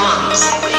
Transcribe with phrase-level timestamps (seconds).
[0.00, 0.69] drums.